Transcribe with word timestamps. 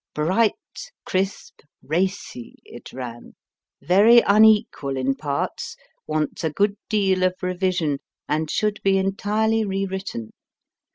Bright, 0.15 0.91
crisp, 1.05 1.59
racy, 1.83 2.55
it 2.65 2.91
ran. 2.91 3.35
Very 3.83 4.21
unequal 4.21 4.97
in 4.97 5.13
parts, 5.13 5.75
wants 6.07 6.43
a 6.43 6.49
good 6.49 6.75
deal 6.89 7.21
of 7.21 7.35
revision, 7.43 7.99
and 8.27 8.49
should 8.49 8.81
be 8.81 8.97
entirely 8.97 9.63
re 9.63 9.85
written. 9.85 10.31